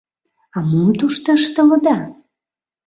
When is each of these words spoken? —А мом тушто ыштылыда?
—А 0.57 0.59
мом 0.69 0.89
тушто 0.99 1.27
ыштылыда? 1.37 1.97